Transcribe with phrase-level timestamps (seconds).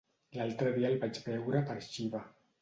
[0.37, 2.25] L'altre dia el vaig veure per Xiva.